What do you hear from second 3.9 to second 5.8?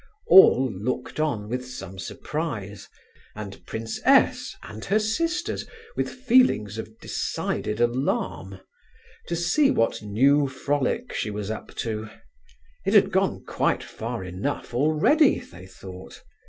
S. and her sisters